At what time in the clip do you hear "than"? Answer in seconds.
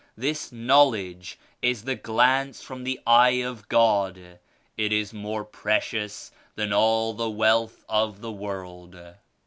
6.55-6.73